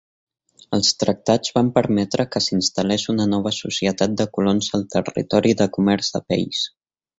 [0.77, 6.13] Els tractats van permetre que s'instal·lés una nova societat de colons al territori de comerç
[6.19, 6.67] de pells.